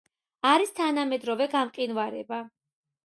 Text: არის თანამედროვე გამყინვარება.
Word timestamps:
არის 0.51 0.71
თანამედროვე 0.79 1.49
გამყინვარება. 1.53 2.41